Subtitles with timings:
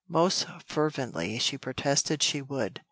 [0.09, 2.79] Most fervently she protested she would.